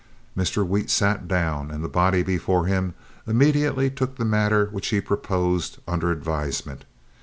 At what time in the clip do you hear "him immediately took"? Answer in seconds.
2.65-4.15